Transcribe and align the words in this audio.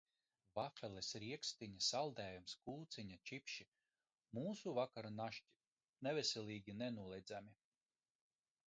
Vafeles, 0.59 1.09
riekstiņi, 1.23 1.81
saldējums, 1.87 2.55
kūciņa, 2.69 3.19
čipši- 3.31 3.69
mūsu 4.39 4.75
vakara 4.81 5.13
našķi, 5.21 5.63
neveselīgi 6.09 6.79
nenoliedzami. 6.83 7.57